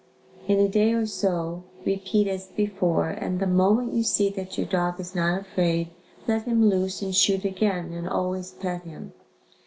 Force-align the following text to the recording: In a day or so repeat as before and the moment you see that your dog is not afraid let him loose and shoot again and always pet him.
In 0.47 0.57
a 0.59 0.67
day 0.67 0.93
or 0.93 1.05
so 1.05 1.61
repeat 1.85 2.27
as 2.27 2.47
before 2.47 3.11
and 3.11 3.39
the 3.39 3.45
moment 3.45 3.93
you 3.93 4.01
see 4.01 4.31
that 4.31 4.57
your 4.57 4.65
dog 4.65 4.99
is 4.99 5.13
not 5.13 5.41
afraid 5.41 5.89
let 6.27 6.45
him 6.45 6.67
loose 6.67 7.03
and 7.03 7.13
shoot 7.15 7.45
again 7.45 7.93
and 7.93 8.09
always 8.09 8.49
pet 8.49 8.81
him. 8.81 9.13